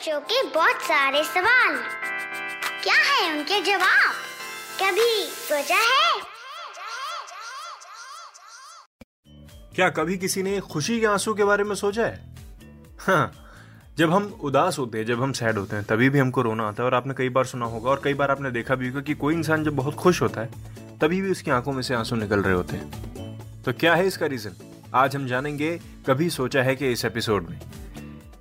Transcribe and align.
बच्चों 0.00 0.20
के 0.20 0.42
बहुत 0.50 0.82
सारे 0.82 1.22
सवाल। 1.24 1.74
क्या 2.82 2.94
है 2.94 3.32
उनके 3.32 3.60
जवाब? 3.60 4.12
कभी 4.80 5.24
सोचा 5.24 5.76
है? 5.76 6.20
क्या 9.74 9.88
कभी 9.88 10.16
किसी 10.18 10.42
ने 10.42 10.58
खुशी 10.60 10.98
के 11.00 11.06
आँसू 11.06 11.34
के 11.34 11.44
बारे 11.44 11.64
में 11.64 11.74
सोचा 11.74 12.06
है? 12.06 12.34
हाँ 13.00 13.32
जब 13.98 14.12
हम 14.12 14.26
उदास 14.42 14.78
होते 14.78 14.98
हैं, 14.98 15.06
जब 15.06 15.22
हम 15.22 15.32
सैड 15.32 15.58
होते 15.58 15.76
हैं, 15.76 15.84
तभी 15.84 16.08
भी 16.10 16.18
हमको 16.18 16.42
रोना 16.42 16.68
आता 16.68 16.82
है 16.82 16.86
और 16.86 16.94
आपने 16.94 17.14
कई 17.14 17.28
बार 17.28 17.44
सुना 17.44 17.66
होगा 17.66 17.90
और 17.90 18.00
कई 18.04 18.14
बार 18.14 18.30
आपने 18.30 18.50
देखा 18.50 18.74
भी 18.74 18.88
होगा 18.88 19.00
कि 19.00 19.14
कोई 19.14 19.34
इंसान 19.34 19.64
जब 19.64 19.76
बहुत 19.76 19.94
खुश 19.94 20.22
होता 20.22 20.40
है, 20.40 20.50
तभी 20.98 21.20
भी 21.20 21.30
उसकी 21.30 21.50
आँखों 21.50 21.72
में 21.72 21.82
से 21.82 21.94
आँसू 21.94 22.16
निकल 22.16 22.42
रहे 22.42 22.54
होते 22.54 22.76
हैं। 22.76 23.62
तो 23.62 23.72
क्या 23.72 23.94
है 23.94 24.06
इसका 24.06 24.26
रीजन 24.26 24.56
आज 24.94 25.16
हम 25.16 25.26
जानेंगे, 25.26 25.78
कभी 26.06 26.30
सोचा 26.30 26.62
है 26.62 26.76
कि 26.76 26.92
इस 26.92 27.04
एपिसोड 27.04 27.48
में। 27.48 27.60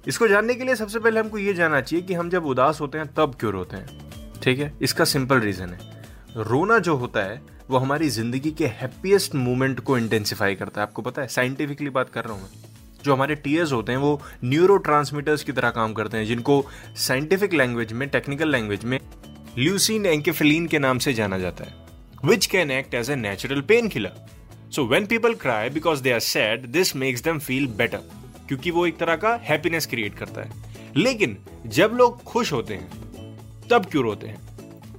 इसको 0.10 0.28
जानने 0.28 0.54
के 0.56 0.64
लिए 0.64 0.76
सबसे 0.76 1.00
पहले 1.00 1.20
हमको 1.20 1.38
ये 1.38 1.54
जानना 1.54 1.82
चाहिए 1.82 2.06
कि 2.06 2.14
हम 2.14 2.30
जब 2.30 2.46
उदास 2.46 2.82
होते 2.82 2.98
हैं, 2.98 3.08
तब 3.14 3.36
क्यों 3.40 3.52
रोते 3.54 3.78
हैं? 3.78 4.00
ठीक 4.44 4.60
है? 4.60 4.74
इसका 4.82 5.06
सिंपल 5.06 5.40
रीजन 5.40 5.70
है। 5.70 5.80
रोना 6.38 6.80
जो 6.80 6.96
होता 6.96 7.24
है, 7.24 7.42
वो 7.70 7.78
हमारी 7.78 8.10
ज़िंदगी 8.10 8.52
के 8.52 8.68
हैप्पीएस्ट 8.68 9.36
मोमेंट 9.36 9.80
को 9.80 9.98
इंटेंसिफाई 9.98 10.56
करता 10.56 10.82
है। 10.82 10.88
आपको 10.88 11.02
पता 11.02 11.22
है 11.22 11.28
साइंटिफिकली 11.28 11.90
बात 11.90 12.10
कर 12.10 12.24
रहा 12.24 12.34
हूँ 12.34 12.42
मैं। 12.42 13.04
जो 13.04 13.14
हमारे 13.14 13.36
टीयर्स 13.36 13.72
होते 13.72 13.92
हैं, 13.92 14.00
वो 14.00 14.22
न्यूरो 14.44 14.78
की 14.88 15.52
तरह 15.52 15.70
काम 15.70 15.94
करते 15.94 16.18
हैं, 16.18 16.26
जिनको 16.26 16.66
साइंटिफिक 16.98 17.54
लैंग्वेज 17.54 17.94
में 17.94 18.08
टेक्निकल 18.10 18.52
लैंग्वेज 18.52 18.86
में 18.86 19.00
ल्यूसिन 19.58 20.06
एंकेफिलीन 20.06 20.68
के 20.68 20.80
नाम 20.80 20.98
से 20.98 21.14
जाना 21.14 21.38
जाता 21.38 21.64
है 21.64 21.88
which 22.26 22.46
can 22.46 22.72
act 22.72 22.94
as 22.94 23.10
a 23.10 23.16
natural 23.16 23.62
pain 23.62 23.88
killer 23.88 24.26
so 24.72 24.86
when 24.86 25.06
people 25.06 25.34
cry 25.34 25.70
because 25.70 26.02
they 26.04 26.12
are 26.12 26.20
sad 26.20 26.66
this 26.68 26.96
makes 26.96 27.24
them 27.24 27.40
feel 27.40 27.68
better 27.68 28.19
क्योंकि 28.50 28.72
वो 28.72 28.88
एक 28.88 28.98
तरह 28.98 29.16
का 29.16 29.40
हैप्पीनेस 29.44 29.86
क्रिएट 29.86 30.16
करता 30.16 30.42
है। 30.42 30.52
लेकिन 30.98 31.38
जब 31.66 31.92
लोग 31.96 32.24
खुश 32.24 32.54
होते 32.54 32.74
हैं, 32.74 32.92
तब 33.72 33.86
क्यों 33.86 34.04
रोते 34.04 34.28
हैं? 34.28 34.50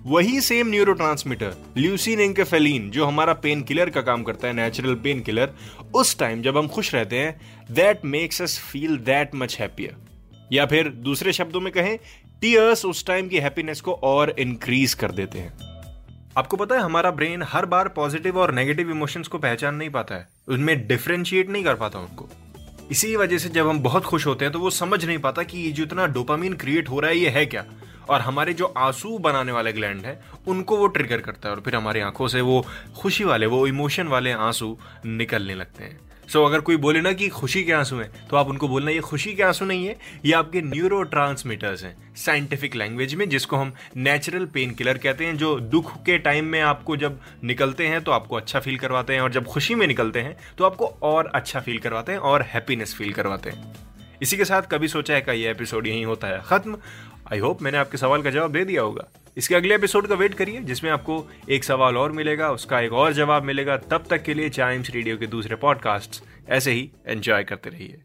वही 0.06 0.40
same 0.40 0.68
neuro 0.68 0.92
transmitter 0.92 1.54
leucine 1.76 2.20
enkephalin 2.20 2.90
जो 2.90 3.04
हमारा 3.04 3.32
पेन 3.32 3.62
किलर 3.62 3.90
का 3.90 4.02
काम 4.02 4.22
करता 4.22 4.48
है 4.48 4.54
नेचुरल 4.54 4.94
पेन 4.94 5.20
किलर 5.20 5.52
उस 5.94 6.18
टाइम 6.18 6.42
जब 6.42 6.58
हम 6.58 6.68
खुश 6.68 6.94
रहते 6.94 7.18
हैं 7.18 7.40
that 7.70 8.04
makes 8.04 8.42
us 8.42 8.58
feel 8.58 8.96
that 8.96 9.34
much 9.34 9.58
happier 9.60 9.96
या 10.52 10.66
फिर 10.66 10.88
दूसरे 10.88 11.32
शब्दों 11.32 11.60
में 11.60 11.72
कहें 11.72 11.98
टीयर्स 12.40 12.84
उस 12.84 13.06
टाइम 13.06 13.28
की 13.28 13.38
हैप्पीनेस 13.38 13.80
को 13.80 13.92
और 13.92 14.30
इंक्रीज 14.38 14.94
कर 14.94 15.10
देते 15.10 15.38
हैं। 15.38 15.52
आपको 16.36 16.56
पता 16.56 16.74
है, 16.74 16.80
हमारा 16.80 17.10
ब्रेन 17.10 17.42
हर 17.42 17.66
बार 17.66 17.88
पॉजिटिव 17.88 18.38
और 18.38 18.54
नेगेटिव 18.54 18.90
इमोशंस 18.90 19.28
को 19.28 19.38
पहचान 19.38 19.74
नहीं 19.74 19.90
पाता 19.90 20.14
है। 20.14 20.28
उनमें 20.48 20.86
डिफ्रेंशिएट 20.86 21.50
नहीं 21.50 21.64
कर 21.64 21.74
पाता 21.74 21.98
उनको। 21.98 22.28
इसी 22.90 23.16
वजह 23.16 23.38
से 23.38 23.48
जब 23.48 23.68
हम 23.68 23.80
बहुत 23.80 24.04
खुश 24.04 24.26
होते 24.26 24.44
हैं 24.44 24.52
तो 24.52 24.60
वो 24.60 24.70
समझ 24.70 25.04
नहीं 25.04 25.18
पाता 25.18 25.42
कि 25.42 25.58
ये 25.58 25.72
जो 25.72 25.82
इतना 25.82 26.06
डोपामीन 26.06 26.54
क्रिएट 26.54 26.88
हो 26.88 27.00
रहा 27.00 27.10
है, 27.10 27.16
ये 27.16 27.28
है 27.28 27.46
क्या? 27.46 27.64
और 28.08 28.20
हमारे 28.20 28.54
जो 28.54 28.64
आँसू 28.64 29.18
बनाने 29.18 29.52
वाले 29.52 29.72
ग्लैंड 29.72 30.04
है, 30.04 30.22
उनको 30.48 30.76
वो 30.76 30.86
ट्रिगर 30.86 31.18
करता 31.18 31.48
है 31.48 31.54
और 31.54 31.60
फिर 31.60 31.76
हमारी 31.76 32.00
आँखों 32.00 32.28
से 32.28 32.40
वो 32.40 32.66
खुशी 32.96 33.24
वाले, 33.24 33.46
वो 33.46 33.66
इमोशन 33.66 34.06
वाले 34.06 34.32
आँसू 34.32 34.78
निकलने 35.06 35.54
लगते 35.54 35.84
हैं। 35.84 36.09
सो 36.32 36.38
so, 36.38 36.46
अगर 36.46 36.60
कोई 36.60 36.76
बोले 36.76 37.00
ना 37.00 37.12
कि 37.12 37.28
खुशी 37.28 37.64
के 37.64 37.72
आँसू 37.72 37.96
हैं 37.96 38.28
तो 38.28 38.36
आप 38.36 38.48
उनको 38.48 38.68
बोलना 38.68 38.90
ये 38.90 39.00
खुशी 39.00 39.34
के 39.34 39.42
आँसू 39.42 39.64
नहीं 39.64 39.86
है 39.86 39.98
ये 40.24 40.32
आपके 40.32 40.60
न्यूरो 40.60 41.02
ट्रांसमीटर्स 41.02 41.84
हैं 41.84 42.14
साइंटिफिक 42.16 42.74
लैंग्वेज 42.74 43.14
में 43.14 43.28
जिसको 43.28 43.56
हम 43.56 43.72
नेचुरल 43.96 44.46
पेन 44.46 44.70
किलर 44.70 44.98
कहते 44.98 45.26
हैं 45.26 45.36
जो 45.36 45.60
दुख 45.60 46.02
के 46.04 46.18
टाइम 46.18 46.44
में 46.44 46.60
आपको 46.60 46.96
जब 46.96 47.20
निकलते 47.44 47.86
हैं 47.86 48.00
तो 48.00 48.12
आपको 48.12 48.36
अच्छा 48.36 48.60
फील 48.60 48.78
करवाते 48.78 49.14
हैं 49.14 49.20
और 49.20 49.32
जब 49.32 49.44
खुशी 49.44 49.74
में 49.74 49.86
निकलते 49.86 50.20
हैं 50.20 50.36
तो 50.58 50.64
आपको 50.64 50.86
और 50.86 51.26
अच्छा 51.34 51.60
फील 51.60 51.78
करवाते 51.78 52.12
हैं 52.12 52.18
और 52.18 52.42
हैप्पीनेस 52.42 52.94
फील 52.94 53.12
करवाते 53.12 53.50
हैं. 53.50 53.76
इसी 54.22 54.36
के 54.36 54.44
साथ 54.44 54.62
कभी 54.62 54.88
सोचा 54.88 55.14
है 55.14 55.20
का 55.20 55.32
ये 55.32 55.50
एपिसोड 55.50 55.86
यहीं 55.86 56.04
होता 56.04 56.28
है? 56.28 56.40
खत्म। 56.44 56.78
आई 57.32 57.38
होप 57.38 57.62
मैंने 57.62 57.78
आपके 57.78 57.98
सवाल 57.98 58.22
का 58.22 58.30
जवाब 58.30 58.52
दे 58.52 58.64
दिया 58.64 58.82
होगा। 58.82 59.04
इसके 59.36 59.54
अगले 59.54 59.74
एपिसोड 59.74 60.06
का 60.06 60.14
वेट 60.14 60.34
करिए, 60.34 60.60
जिसमें 60.60 60.90
आपको 60.90 61.28
एक 61.48 61.64
सवाल 61.64 61.96
और 61.96 62.12
मिलेगा, 62.12 62.50
उसका 62.50 62.80
एक 62.80 62.92
और 62.92 63.12
जवाब 63.12 63.42
मिलेगा। 63.42 63.76
तब 63.76 64.04
तक 64.10 64.22
के 64.22 64.34
लिए 64.34 64.48
चाइम्स 64.48 64.90
रेडियो 64.90 65.16
के 65.16 65.26
दूसरे 65.26 65.56
पॉडकास्ट 65.56 66.24
ऐसे 66.48 66.70
ही 66.70 66.90
एंजॉय 67.06 67.44
करते 67.44 67.70
रहिए। 67.70 68.02